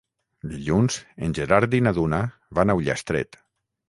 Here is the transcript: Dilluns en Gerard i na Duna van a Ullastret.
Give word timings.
Dilluns 0.51 0.95
en 1.27 1.35
Gerard 1.39 1.77
i 1.79 1.81
na 1.87 1.93
Duna 1.97 2.21
van 2.61 2.73
a 2.73 2.77
Ullastret. 2.81 3.39